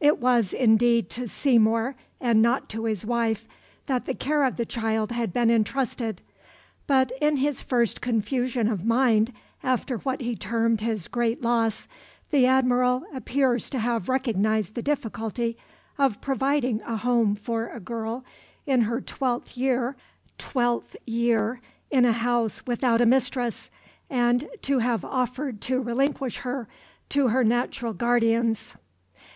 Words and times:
It 0.00 0.18
was 0.18 0.52
indeed 0.52 1.08
to 1.10 1.28
Seymour, 1.28 1.94
and 2.20 2.42
not 2.42 2.68
to 2.70 2.86
his 2.86 3.06
wife, 3.06 3.46
that 3.86 4.06
the 4.06 4.14
care 4.14 4.42
of 4.42 4.56
the 4.56 4.66
child 4.66 5.12
had 5.12 5.32
been 5.32 5.52
entrusted; 5.52 6.20
but 6.88 7.12
in 7.22 7.36
his 7.36 7.62
first 7.62 8.00
confusion 8.00 8.66
of 8.66 8.84
mind 8.84 9.32
after 9.62 9.98
what 9.98 10.20
he 10.20 10.34
termed 10.34 10.80
his 10.80 11.06
great 11.06 11.42
loss, 11.42 11.86
the 12.32 12.44
Admiral 12.44 13.04
appears 13.14 13.70
to 13.70 13.78
have 13.78 14.08
recognised 14.08 14.74
the 14.74 14.82
difficulty 14.82 15.56
of 15.96 16.20
providing 16.20 16.82
a 16.82 16.96
home 16.96 17.36
for 17.36 17.68
a 17.68 17.78
girl 17.78 18.24
in 18.66 18.80
her 18.80 19.00
twelfth 19.00 19.56
year 19.56 19.96
in 21.88 22.04
a 22.04 22.12
house 22.12 22.66
without 22.66 23.00
a 23.00 23.06
mistress, 23.06 23.70
and 24.10 24.48
to 24.62 24.80
have 24.80 25.04
offered 25.04 25.60
to 25.60 25.80
relinquish 25.80 26.38
her 26.38 26.66
to 27.10 27.28
her 27.28 27.44
natural 27.44 27.92
guardians. 27.92 28.74